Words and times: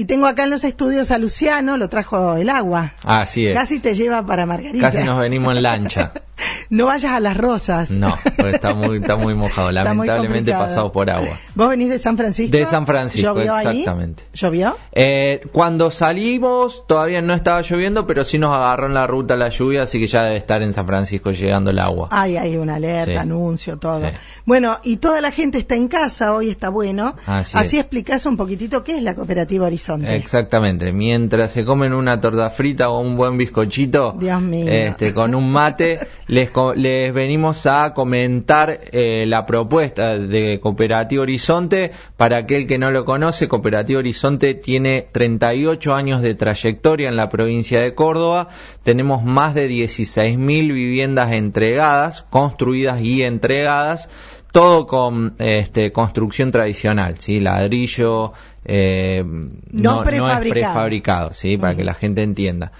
Y 0.00 0.06
tengo 0.06 0.24
acá 0.24 0.44
en 0.44 0.50
los 0.50 0.64
estudios 0.64 1.10
a 1.10 1.18
Luciano, 1.18 1.76
lo 1.76 1.90
trajo 1.90 2.36
el 2.36 2.48
agua. 2.48 2.94
Así 3.04 3.46
es. 3.46 3.54
Casi 3.54 3.80
te 3.80 3.94
lleva 3.94 4.24
para 4.24 4.46
Margarita. 4.46 4.90
Casi 4.90 5.04
nos 5.04 5.20
venimos 5.20 5.54
en 5.54 5.62
lancha. 5.62 6.12
no 6.70 6.86
vayas 6.86 7.12
a 7.12 7.20
las 7.20 7.36
rosas. 7.36 7.90
No, 7.90 8.14
porque 8.36 8.50
está 8.56 8.74
muy, 8.74 8.98
está 8.98 9.16
muy 9.16 9.34
mojado. 9.34 9.68
Muy 9.70 9.74
Lamentablemente 9.74 10.50
complicado. 10.52 10.64
pasado 10.66 10.92
por 10.92 11.10
agua. 11.10 11.36
¿Vos 11.54 11.68
venís 11.68 11.88
de 11.90 11.98
San 11.98 12.16
Francisco? 12.16 12.56
De 12.56 12.66
San 12.66 12.86
Francisco, 12.86 13.34
¿Llovió 13.34 13.54
ahí? 13.54 13.66
exactamente. 13.80 14.22
¿Llovió? 14.32 14.76
Eh, 14.92 15.40
cuando 15.52 15.90
salimos 15.90 16.86
todavía 16.86 17.22
no 17.22 17.34
estaba 17.34 17.60
lloviendo, 17.62 18.06
pero 18.06 18.24
sí 18.24 18.38
nos 18.38 18.54
agarró 18.54 18.86
en 18.86 18.94
la 18.94 19.06
ruta 19.06 19.36
la 19.36 19.48
lluvia, 19.48 19.82
así 19.84 19.98
que 19.98 20.06
ya 20.06 20.24
debe 20.24 20.36
estar 20.36 20.62
en 20.62 20.72
San 20.72 20.86
Francisco 20.86 21.30
llegando 21.32 21.70
el 21.70 21.78
agua. 21.78 22.08
Ay, 22.10 22.36
hay 22.36 22.56
una 22.56 22.76
alerta, 22.76 23.12
Sí. 23.12 23.16
anuncio, 23.16 23.78
todo. 23.78 24.00
Sí. 24.00 24.12
Bueno, 24.44 24.78
y 24.82 24.96
toda 24.96 25.20
la 25.20 25.30
gente 25.30 25.58
está 25.58 25.74
en 25.74 25.88
casa, 25.88 26.34
hoy 26.34 26.50
está 26.50 26.68
bueno. 26.68 27.16
Así 27.26 27.56
Así 27.56 27.76
es. 27.76 27.82
explicás 27.82 28.26
un 28.26 28.36
poquitito 28.36 28.82
qué 28.84 28.96
es 28.96 29.02
la 29.02 29.14
Cooperativa 29.14 29.66
Horizonte. 29.66 30.14
Exactamente, 30.16 30.92
mientras 30.92 31.52
se 31.52 31.64
comen 31.64 31.92
una 31.92 32.20
torta 32.20 32.50
frita 32.50 32.88
o 32.90 33.00
un 33.00 33.16
buen 33.16 33.36
bizcochito, 33.38 34.14
Dios 34.18 34.40
mío. 34.42 34.66
este, 34.68 35.12
con 35.14 35.34
un 35.34 35.50
mate, 35.52 36.00
les, 36.30 36.50
les 36.76 37.12
venimos 37.12 37.66
a 37.66 37.92
comentar 37.92 38.78
eh, 38.92 39.24
la 39.26 39.46
propuesta 39.46 40.16
de 40.16 40.60
Cooperativa 40.60 41.22
Horizonte. 41.22 41.90
Para 42.16 42.36
aquel 42.36 42.68
que 42.68 42.78
no 42.78 42.92
lo 42.92 43.04
conoce, 43.04 43.48
Cooperativa 43.48 43.98
Horizonte 43.98 44.54
tiene 44.54 45.08
38 45.10 45.92
años 45.92 46.22
de 46.22 46.36
trayectoria 46.36 47.08
en 47.08 47.16
la 47.16 47.28
provincia 47.28 47.80
de 47.80 47.96
Córdoba. 47.96 48.46
Tenemos 48.84 49.24
más 49.24 49.54
de 49.56 49.68
16.000 49.68 50.72
viviendas 50.72 51.32
entregadas, 51.32 52.22
construidas 52.22 53.00
y 53.00 53.24
entregadas 53.24 54.08
todo 54.52 54.86
con 54.86 55.34
este, 55.38 55.90
construcción 55.92 56.50
tradicional, 56.52 57.18
¿sí? 57.18 57.38
ladrillo, 57.40 58.32
eh, 58.64 59.24
No 59.70 60.02
prefabricado. 60.02 60.50
prefabricado, 60.50 61.32
¿sí? 61.34 61.56
para 61.56 61.74
que 61.76 61.84
la 61.84 61.94
gente 61.94 62.22
entienda. 62.22 62.72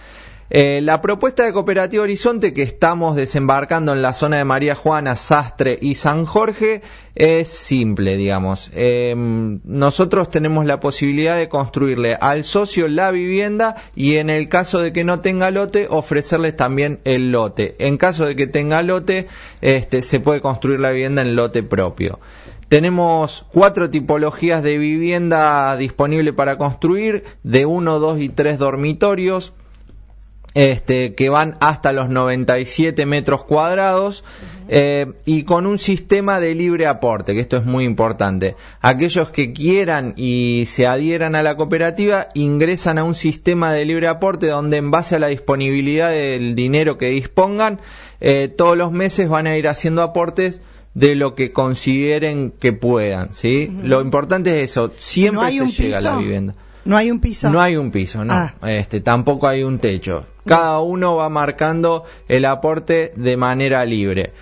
Eh, 0.53 0.81
la 0.83 1.01
propuesta 1.01 1.45
de 1.45 1.53
Cooperativa 1.53 2.03
Horizonte 2.03 2.53
que 2.53 2.63
estamos 2.63 3.15
desembarcando 3.15 3.93
en 3.93 4.03
la 4.03 4.13
zona 4.15 4.39
de 4.39 4.45
María 4.45 4.75
Juana, 4.75 5.15
Sastre 5.15 5.79
y 5.81 5.95
San 5.95 6.25
Jorge 6.25 6.83
es 7.15 7.49
simple, 7.49 8.17
digamos. 8.17 8.73
Eh, 8.75 9.15
nosotros 9.63 10.29
tenemos 10.29 10.67
la 10.67 10.81
posibilidad 10.81 11.37
de 11.37 11.49
construirle 11.49 12.17
al 12.21 12.43
socio 12.43 12.89
la 12.89 13.13
vivienda 13.13 13.77
y 13.95 14.17
en 14.17 14.29
el 14.29 14.49
caso 14.49 14.81
de 14.81 14.93
que 14.93 15.05
no 15.05 15.21
tenga 15.21 15.53
lote, 15.53 15.87
ofrecerles 15.89 16.57
también 16.57 16.99
el 17.05 17.31
lote. 17.31 17.77
En 17.79 17.97
caso 17.97 18.27
de 18.27 18.35
que 18.35 18.49
tenga 18.49 18.83
lote, 18.83 19.29
este, 19.61 20.03
se 20.03 20.19
puede 20.19 20.41
construir 20.41 20.81
la 20.81 20.91
vivienda 20.91 21.23
en 21.23 21.37
lote 21.37 21.63
propio. 21.63 22.19
Tenemos 22.69 23.47
cuatro 23.53 23.89
tipologías 23.89 24.65
de 24.65 24.79
vivienda 24.79 25.77
disponible 25.77 26.33
para 26.33 26.59
construir, 26.59 27.25
de 27.45 27.67
uno, 27.67 28.01
dos 28.01 28.21
y 28.21 28.29
tres 28.29 28.59
dormitorios, 28.59 29.53
este, 30.55 31.15
que 31.15 31.29
van 31.29 31.57
hasta 31.61 31.93
los 31.93 32.09
97 32.09 33.07
metros 33.07 33.45
cuadrados 33.45 34.25
eh, 34.69 35.13
y 35.25 35.45
con 35.45 35.67
un 35.67 35.79
sistema 35.79 36.41
de 36.41 36.55
libre 36.55 36.87
aporte, 36.87 37.35
que 37.35 37.41
esto 37.41 37.57
es 37.57 37.65
muy 37.65 37.85
importante. 37.85 38.57
Aquellos 38.81 39.31
que 39.31 39.53
quieran 39.53 40.15
y 40.17 40.65
se 40.67 40.87
adhieran 40.87 41.35
a 41.35 41.43
la 41.43 41.57
cooperativa 41.57 42.29
ingresan 42.35 42.99
a 42.99 43.05
un 43.05 43.15
sistema 43.15 43.73
de 43.73 43.85
libre 43.85 44.09
aporte 44.09 44.49
donde 44.49 44.79
en 44.79 44.91
base 44.91 45.17
a 45.17 45.19
la 45.21 45.29
disponibilidad 45.29 46.11
del 46.11 46.55
dinero 46.55 46.99
que 46.99 47.11
dispongan, 47.11 47.81
eh, 48.21 48.49
todos 48.49 48.77
los 48.77 48.93
meses 48.93 49.29
van 49.29 49.47
a 49.47 49.57
ir 49.57 49.69
haciendo 49.69 50.03
aportes 50.03 50.61
de 50.95 51.15
lo 51.15 51.37
que 51.37 51.53
consideren 51.53 52.53
que 52.59 52.73
puedan, 52.73 53.33
¿sí? 53.33 53.73
Lo 53.85 54.01
importante 54.01 54.63
es 54.63 54.71
eso, 54.73 54.93
siempre 54.97 55.35
¿No 55.35 55.43
hay 55.43 55.59
se 55.71 55.85
llega 55.85 55.99
a 55.99 56.01
la 56.01 56.17
vivienda. 56.17 56.55
¿No 56.85 56.97
hay 56.97 57.11
un 57.11 57.21
piso? 57.21 57.51
No 57.51 57.61
hay 57.61 57.77
un 57.77 57.91
piso, 57.91 58.25
no. 58.25 58.33
Ah. 58.33 58.55
Este, 58.63 59.01
tampoco 59.01 59.47
hay 59.47 59.63
un 59.63 59.79
techo. 59.79 60.27
Cada 60.47 60.81
uno 60.81 61.17
va 61.17 61.29
marcando 61.29 62.05
el 62.29 62.45
aporte 62.45 63.13
de 63.15 63.37
manera 63.37 63.85
libre. 63.85 64.33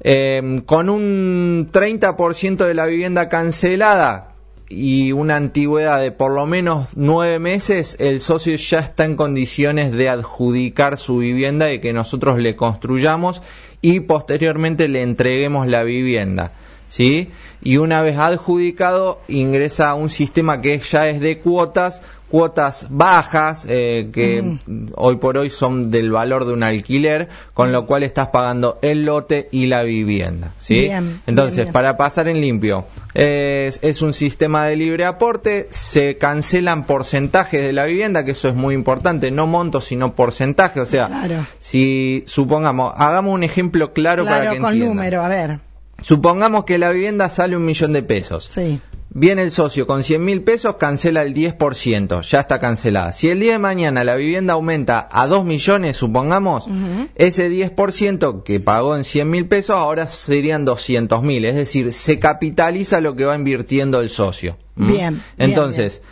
Eh, 0.00 0.60
con 0.66 0.90
un 0.90 1.70
30% 1.72 2.66
de 2.66 2.74
la 2.74 2.86
vivienda 2.86 3.28
cancelada 3.28 4.34
y 4.68 5.12
una 5.12 5.36
antigüedad 5.36 6.00
de 6.00 6.12
por 6.12 6.32
lo 6.32 6.46
menos 6.46 6.88
nueve 6.94 7.38
meses, 7.38 7.96
el 8.00 8.20
socio 8.20 8.56
ya 8.56 8.80
está 8.80 9.04
en 9.04 9.16
condiciones 9.16 9.92
de 9.92 10.08
adjudicar 10.08 10.98
su 10.98 11.18
vivienda 11.18 11.72
y 11.72 11.78
que 11.78 11.92
nosotros 11.92 12.38
le 12.38 12.56
construyamos 12.56 13.42
y 13.80 14.00
posteriormente 14.00 14.88
le 14.88 15.02
entreguemos 15.02 15.66
la 15.66 15.82
vivienda. 15.82 16.52
¿Sí? 16.88 17.30
Y 17.62 17.78
una 17.78 18.02
vez 18.02 18.16
adjudicado, 18.18 19.20
ingresa 19.28 19.90
a 19.90 19.94
un 19.94 20.08
sistema 20.08 20.60
que 20.60 20.78
ya 20.78 21.08
es 21.08 21.20
de 21.20 21.38
cuotas, 21.38 22.02
cuotas 22.28 22.86
bajas, 22.90 23.66
eh, 23.68 24.10
que 24.12 24.58
hoy 24.96 25.16
por 25.16 25.38
hoy 25.38 25.48
son 25.50 25.90
del 25.90 26.10
valor 26.10 26.44
de 26.44 26.52
un 26.52 26.62
alquiler, 26.64 27.28
con 27.54 27.72
lo 27.72 27.86
cual 27.86 28.02
estás 28.02 28.28
pagando 28.28 28.78
el 28.82 29.04
lote 29.04 29.48
y 29.52 29.66
la 29.66 29.82
vivienda. 29.82 30.52
¿sí? 30.58 30.74
Bien, 30.74 31.20
Entonces, 31.26 31.56
bien, 31.56 31.66
bien. 31.66 31.72
para 31.72 31.96
pasar 31.96 32.28
en 32.28 32.40
limpio, 32.40 32.84
es, 33.14 33.78
es 33.82 34.02
un 34.02 34.12
sistema 34.12 34.66
de 34.66 34.76
libre 34.76 35.04
aporte, 35.04 35.66
se 35.70 36.18
cancelan 36.18 36.84
porcentajes 36.86 37.64
de 37.64 37.72
la 37.72 37.84
vivienda, 37.84 38.24
que 38.24 38.32
eso 38.32 38.48
es 38.48 38.54
muy 38.54 38.74
importante, 38.74 39.30
no 39.30 39.46
montos, 39.46 39.84
sino 39.86 40.14
porcentaje. 40.14 40.80
O 40.80 40.86
sea, 40.86 41.06
Claro. 41.06 41.46
si 41.60 42.22
supongamos, 42.26 42.92
hagamos 42.96 43.34
un 43.34 43.44
ejemplo 43.44 43.92
claro, 43.92 44.24
para 44.24 44.50
que 44.52 44.58
con 44.58 44.70
entiendan. 44.72 44.88
número, 44.96 45.22
a 45.22 45.28
ver. 45.28 45.60
Supongamos 46.02 46.64
que 46.64 46.78
la 46.78 46.90
vivienda 46.90 47.28
sale 47.30 47.56
un 47.56 47.64
millón 47.64 47.92
de 47.92 48.02
pesos. 48.02 48.48
Sí. 48.52 48.80
Viene 49.10 49.42
el 49.42 49.50
socio 49.50 49.86
con 49.86 50.02
100 50.02 50.22
mil 50.22 50.42
pesos, 50.42 50.76
cancela 50.76 51.22
el 51.22 51.32
10%, 51.32 52.20
ya 52.20 52.40
está 52.40 52.58
cancelada. 52.58 53.12
Si 53.14 53.30
el 53.30 53.40
día 53.40 53.52
de 53.52 53.58
mañana 53.58 54.04
la 54.04 54.14
vivienda 54.14 54.52
aumenta 54.54 55.08
a 55.10 55.26
2 55.26 55.44
millones, 55.46 55.96
supongamos, 55.96 56.66
Ujú. 56.66 57.08
ese 57.14 57.48
10% 57.50 58.42
que 58.42 58.60
pagó 58.60 58.94
en 58.94 59.04
100 59.04 59.30
mil 59.30 59.46
pesos 59.46 59.76
ahora 59.76 60.06
serían 60.08 60.66
200 60.66 61.22
mil. 61.22 61.46
Es 61.46 61.54
decir, 61.54 61.94
se 61.94 62.18
capitaliza 62.18 63.00
lo 63.00 63.16
que 63.16 63.24
va 63.24 63.34
invirtiendo 63.36 64.00
el 64.00 64.10
socio. 64.10 64.58
¿Mm? 64.74 64.86
Bien, 64.86 65.14
bien, 65.14 65.22
Entonces, 65.38 66.02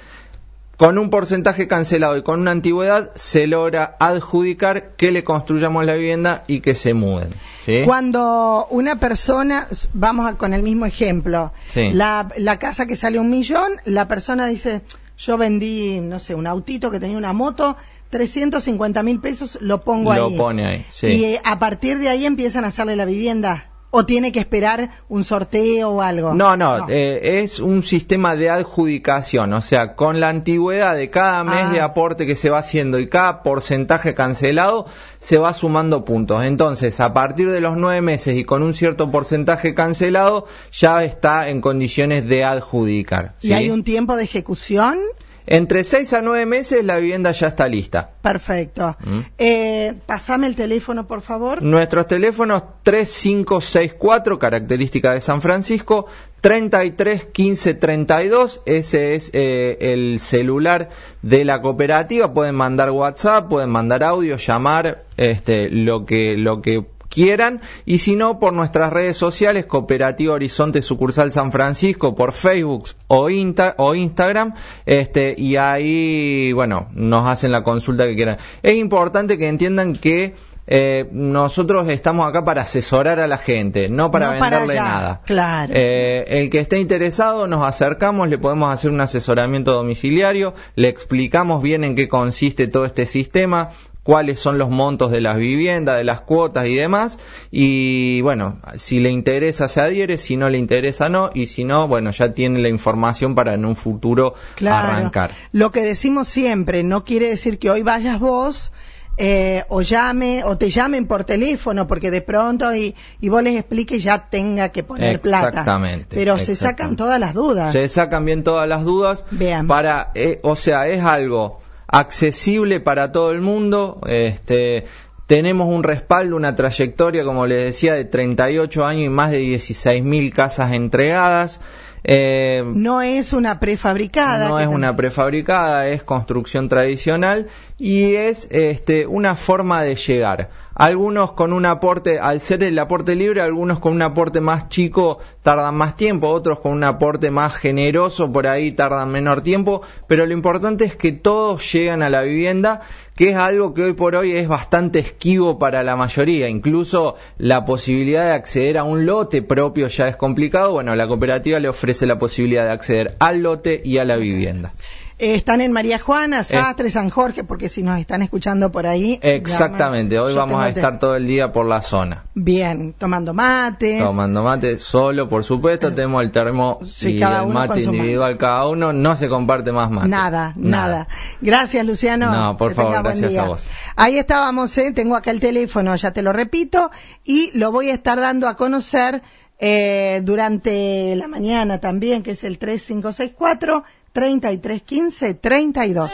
con 0.76 0.98
un 0.98 1.10
porcentaje 1.10 1.68
cancelado 1.68 2.16
y 2.16 2.22
con 2.22 2.40
una 2.40 2.50
antigüedad, 2.50 3.10
se 3.14 3.46
logra 3.46 3.96
adjudicar 4.00 4.92
que 4.96 5.12
le 5.12 5.22
construyamos 5.24 5.84
la 5.86 5.94
vivienda 5.94 6.42
y 6.46 6.60
que 6.60 6.74
se 6.74 6.94
muden. 6.94 7.28
¿sí? 7.64 7.82
Cuando 7.84 8.66
una 8.70 8.98
persona, 8.98 9.68
vamos 9.92 10.30
a- 10.30 10.36
con 10.36 10.52
el 10.52 10.62
mismo 10.62 10.84
ejemplo, 10.86 11.52
Sí. 11.68 11.90
la, 11.92 12.28
la 12.36 12.58
casa 12.58 12.86
que 12.86 12.96
sale 12.96 13.18
un 13.18 13.30
millón, 13.30 13.72
la 13.84 14.08
persona 14.08 14.46
dice, 14.46 14.82
yo 15.16 15.38
vendí, 15.38 16.00
no 16.00 16.18
sé, 16.18 16.34
un 16.34 16.46
autito 16.46 16.90
que 16.90 16.98
tenía 17.00 17.16
una 17.16 17.32
moto, 17.32 17.76
350 18.10 19.02
mil 19.02 19.20
pesos, 19.20 19.58
lo 19.60 19.80
pongo 19.80 20.12
Lo 20.14 20.26
ahí. 20.26 20.36
pone 20.36 20.66
ahí, 20.66 20.86
sí. 20.90 21.06
Y 21.06 21.24
eh, 21.24 21.40
a 21.44 21.58
partir 21.58 21.98
de 21.98 22.08
ahí 22.08 22.26
empiezan 22.26 22.64
a 22.64 22.68
hacerle 22.68 22.96
la 22.96 23.04
vivienda. 23.04 23.70
¿O 23.96 24.04
tiene 24.04 24.32
que 24.32 24.40
esperar 24.40 24.90
un 25.08 25.22
sorteo 25.22 25.90
o 25.90 26.02
algo? 26.02 26.34
No, 26.34 26.56
no, 26.56 26.88
eh, 26.88 27.42
es 27.44 27.60
un 27.60 27.84
sistema 27.84 28.34
de 28.34 28.50
adjudicación, 28.50 29.52
o 29.52 29.60
sea, 29.62 29.94
con 29.94 30.18
la 30.18 30.30
antigüedad 30.30 30.96
de 30.96 31.10
cada 31.10 31.44
mes 31.44 31.66
Ah. 31.66 31.70
de 31.70 31.80
aporte 31.80 32.26
que 32.26 32.34
se 32.34 32.50
va 32.50 32.58
haciendo 32.58 32.98
y 32.98 33.08
cada 33.08 33.44
porcentaje 33.44 34.12
cancelado, 34.12 34.86
se 35.20 35.38
va 35.38 35.54
sumando 35.54 36.04
puntos. 36.04 36.42
Entonces, 36.44 36.98
a 36.98 37.14
partir 37.14 37.50
de 37.52 37.60
los 37.60 37.76
nueve 37.76 38.00
meses 38.00 38.36
y 38.36 38.44
con 38.44 38.64
un 38.64 38.74
cierto 38.74 39.12
porcentaje 39.12 39.74
cancelado, 39.74 40.46
ya 40.72 41.04
está 41.04 41.48
en 41.48 41.60
condiciones 41.60 42.26
de 42.28 42.42
adjudicar. 42.42 43.36
¿Y 43.42 43.52
hay 43.52 43.70
un 43.70 43.84
tiempo 43.84 44.16
de 44.16 44.24
ejecución? 44.24 44.98
Entre 45.46 45.84
seis 45.84 46.12
a 46.14 46.22
nueve 46.22 46.46
meses 46.46 46.84
la 46.84 46.98
vivienda 46.98 47.32
ya 47.32 47.48
está 47.48 47.68
lista. 47.68 48.10
Perfecto. 48.22 48.96
Mm. 49.00 49.18
Eh, 49.38 49.94
pasame 50.06 50.46
el 50.46 50.56
teléfono, 50.56 51.06
por 51.06 51.20
favor. 51.20 51.62
Nuestros 51.62 52.06
teléfonos 52.06 52.62
3564, 52.82 54.38
característica 54.38 55.12
de 55.12 55.20
San 55.20 55.42
Francisco, 55.42 56.06
33 56.40 57.26
15 57.26 57.74
32, 57.74 58.62
ese 58.66 59.14
es 59.14 59.30
eh, 59.34 59.76
el 59.80 60.18
celular 60.18 60.88
de 61.22 61.44
la 61.44 61.60
cooperativa, 61.60 62.32
pueden 62.32 62.54
mandar 62.54 62.90
WhatsApp, 62.90 63.48
pueden 63.48 63.70
mandar 63.70 64.02
audio, 64.02 64.36
llamar, 64.36 65.04
este, 65.16 65.68
lo 65.70 66.06
que, 66.06 66.36
lo 66.36 66.60
que 66.62 66.84
quieran 67.14 67.60
y 67.86 67.98
si 67.98 68.16
no 68.16 68.38
por 68.38 68.52
nuestras 68.52 68.92
redes 68.92 69.16
sociales 69.16 69.66
Cooperativa 69.66 70.34
Horizonte 70.34 70.82
Sucursal 70.82 71.32
San 71.32 71.52
Francisco 71.52 72.14
por 72.14 72.32
Facebook 72.32 72.88
o, 73.06 73.30
Insta- 73.30 73.74
o 73.78 73.94
Instagram 73.94 74.54
este 74.84 75.34
y 75.38 75.56
ahí 75.56 76.52
bueno 76.52 76.88
nos 76.92 77.28
hacen 77.28 77.52
la 77.52 77.62
consulta 77.62 78.06
que 78.06 78.16
quieran 78.16 78.38
es 78.62 78.74
importante 78.76 79.38
que 79.38 79.48
entiendan 79.48 79.94
que 79.94 80.34
eh, 80.66 81.06
nosotros 81.12 81.88
estamos 81.90 82.26
acá 82.26 82.42
para 82.42 82.62
asesorar 82.62 83.20
a 83.20 83.26
la 83.26 83.36
gente, 83.36 83.90
no 83.90 84.10
para 84.10 84.28
No 84.34 84.40
venderle 84.40 84.76
nada. 84.76 85.20
claro. 85.26 85.70
Eh, 85.76 86.24
el 86.26 86.48
que 86.48 86.58
esté 86.60 86.78
interesado, 86.80 87.46
nos 87.46 87.62
acercamos, 87.68 88.30
le 88.30 88.38
podemos 88.38 88.72
hacer 88.72 88.90
un 88.90 89.02
asesoramiento 89.02 89.74
domiciliario, 89.74 90.54
le 90.74 90.88
explicamos 90.88 91.60
bien 91.62 91.84
en 91.84 91.94
qué 91.94 92.08
consiste 92.08 92.66
todo 92.66 92.86
este 92.86 93.04
sistema, 93.04 93.68
cuáles 94.04 94.38
son 94.38 94.58
los 94.58 94.70
montos 94.70 95.10
de 95.10 95.20
las 95.20 95.36
viviendas, 95.36 95.96
de 95.96 96.04
las 96.04 96.20
cuotas 96.20 96.68
y 96.68 96.76
demás. 96.76 97.18
Y 97.50 98.20
bueno, 98.20 98.60
si 98.76 99.00
le 99.00 99.10
interesa 99.10 99.66
se 99.66 99.80
adhiere, 99.80 100.18
si 100.18 100.36
no 100.36 100.48
le 100.48 100.58
interesa 100.58 101.08
no, 101.08 101.30
y 101.34 101.46
si 101.46 101.64
no, 101.64 101.88
bueno, 101.88 102.12
ya 102.12 102.32
tiene 102.32 102.60
la 102.60 102.68
información 102.68 103.34
para 103.34 103.54
en 103.54 103.64
un 103.64 103.74
futuro 103.74 104.34
arrancar. 104.64 105.32
Lo 105.50 105.72
que 105.72 105.82
decimos 105.82 106.28
siempre, 106.28 106.84
no 106.84 107.04
quiere 107.04 107.30
decir 107.30 107.58
que 107.58 107.70
hoy 107.70 107.82
vayas 107.82 108.20
vos 108.20 108.72
eh, 109.16 109.64
o 109.68 109.80
llame 109.80 110.42
o 110.44 110.58
te 110.58 110.70
llamen 110.70 111.06
por 111.06 111.24
teléfono 111.24 111.86
porque 111.86 112.10
de 112.10 112.20
pronto 112.20 112.74
y, 112.74 112.94
y 113.20 113.28
vos 113.28 113.42
les 113.42 113.56
expliques 113.56 114.02
ya 114.02 114.28
tenga 114.28 114.68
que 114.68 114.82
poner 114.82 115.20
plata. 115.20 115.48
Exactamente. 115.48 116.14
Pero 116.14 116.38
se 116.38 116.54
sacan 116.56 116.96
todas 116.96 117.18
las 117.18 117.32
dudas. 117.32 117.72
Se 117.72 117.88
sacan 117.88 118.26
bien 118.26 118.44
todas 118.44 118.68
las 118.68 118.84
dudas. 118.84 119.24
Vean. 119.30 119.66
Para, 119.66 120.10
eh, 120.14 120.40
o 120.42 120.56
sea, 120.56 120.88
es 120.88 121.02
algo 121.02 121.60
accesible 121.86 122.80
para 122.80 123.12
todo 123.12 123.32
el 123.32 123.40
mundo. 123.40 124.00
Este, 124.06 124.84
tenemos 125.26 125.68
un 125.68 125.82
respaldo, 125.82 126.36
una 126.36 126.54
trayectoria, 126.54 127.24
como 127.24 127.46
les 127.46 127.64
decía, 127.64 127.94
de 127.94 128.04
38 128.04 128.84
años 128.84 129.06
y 129.06 129.08
más 129.08 129.30
de 129.30 129.42
16.000 129.42 130.32
casas 130.32 130.72
entregadas. 130.72 131.60
Eh, 132.06 132.62
no 132.74 133.00
es 133.00 133.32
una 133.32 133.58
prefabricada. 133.58 134.48
No 134.48 134.60
es 134.60 134.68
una 134.68 134.94
prefabricada, 134.94 135.88
es 135.88 136.02
construcción 136.02 136.68
tradicional 136.68 137.48
y 137.78 138.14
es 138.14 138.46
este, 138.50 139.06
una 139.06 139.36
forma 139.36 139.82
de 139.82 139.96
llegar. 139.96 140.50
Algunos 140.74 141.32
con 141.32 141.52
un 141.52 141.66
aporte, 141.66 142.18
al 142.18 142.40
ser 142.40 142.64
el 142.64 142.78
aporte 142.78 143.14
libre, 143.14 143.40
algunos 143.40 143.78
con 143.78 143.92
un 143.92 144.02
aporte 144.02 144.40
más 144.40 144.68
chico 144.68 145.18
tardan 145.42 145.76
más 145.76 145.96
tiempo, 145.96 146.28
otros 146.28 146.58
con 146.58 146.72
un 146.72 146.82
aporte 146.82 147.30
más 147.30 147.54
generoso 147.54 148.32
por 148.32 148.48
ahí 148.48 148.72
tardan 148.72 149.10
menor 149.10 149.40
tiempo, 149.40 149.82
pero 150.08 150.26
lo 150.26 150.32
importante 150.32 150.84
es 150.84 150.96
que 150.96 151.12
todos 151.12 151.72
llegan 151.72 152.02
a 152.02 152.10
la 152.10 152.22
vivienda, 152.22 152.80
que 153.14 153.30
es 153.30 153.36
algo 153.36 153.72
que 153.72 153.84
hoy 153.84 153.92
por 153.92 154.16
hoy 154.16 154.32
es 154.32 154.48
bastante 154.48 154.98
esquivo 154.98 155.60
para 155.60 155.84
la 155.84 155.94
mayoría. 155.94 156.48
Incluso 156.48 157.14
la 157.38 157.64
posibilidad 157.64 158.24
de 158.24 158.32
acceder 158.32 158.76
a 158.76 158.82
un 158.82 159.06
lote 159.06 159.42
propio 159.42 159.86
ya 159.86 160.08
es 160.08 160.16
complicado. 160.16 160.72
Bueno, 160.72 160.96
la 160.96 161.06
cooperativa 161.06 161.60
le 161.60 161.68
ofrece 161.68 161.93
la 162.02 162.18
posibilidad 162.18 162.64
de 162.64 162.72
acceder 162.72 163.16
al 163.20 163.42
lote 163.42 163.80
y 163.84 163.98
a 163.98 164.04
la 164.04 164.16
vivienda. 164.16 164.74
Eh, 165.16 165.36
están 165.36 165.60
en 165.60 165.70
María 165.70 166.00
Juana, 166.00 166.40
eh. 166.40 166.44
Sastre, 166.44 166.90
San 166.90 167.08
Jorge, 167.08 167.44
porque 167.44 167.68
si 167.68 167.84
nos 167.84 168.00
están 168.00 168.22
escuchando 168.22 168.72
por 168.72 168.88
ahí. 168.88 169.20
Exactamente, 169.22 170.18
hoy 170.18 170.34
vamos 170.34 170.60
a 170.60 170.68
estar 170.68 170.98
todo 170.98 171.14
el 171.14 171.26
día 171.26 171.52
por 171.52 171.66
la 171.66 171.82
zona. 171.82 172.24
Bien, 172.34 172.94
tomando 172.98 173.32
mates. 173.32 174.02
Tomando 174.02 174.42
mate, 174.42 174.80
solo 174.80 175.28
por 175.28 175.44
supuesto, 175.44 175.92
tenemos 175.92 176.20
el 176.24 176.32
termo 176.32 176.80
y 177.00 177.22
el 177.22 177.46
mate 177.46 177.82
individual 177.82 178.36
cada 178.38 178.66
uno, 178.66 178.92
no 178.92 179.14
se 179.14 179.28
comparte 179.28 179.70
más 179.70 179.88
mate. 179.88 180.08
Nada, 180.08 180.52
nada, 180.56 181.06
Gracias, 181.40 181.86
Luciano. 181.86 182.32
No, 182.32 182.56
por 182.56 182.74
favor, 182.74 183.00
gracias 183.00 183.36
a 183.36 183.44
vos. 183.44 183.66
Ahí 183.94 184.18
estábamos, 184.18 184.76
¿eh? 184.78 184.90
tengo 184.92 185.14
acá 185.14 185.30
el 185.30 185.38
teléfono, 185.38 185.94
ya 185.94 186.10
te 186.10 186.22
lo 186.22 186.32
repito, 186.32 186.90
y 187.22 187.56
lo 187.56 187.70
voy 187.70 187.90
a 187.90 187.94
estar 187.94 188.20
dando 188.20 188.48
a 188.48 188.56
conocer 188.56 189.22
eh, 189.66 190.20
durante 190.22 191.16
la 191.16 191.26
mañana 191.26 191.80
también, 191.80 192.22
que 192.22 192.32
es 192.32 192.44
el 192.44 192.58
3564 192.58 193.82
3315 194.12 195.32
32. 195.32 196.12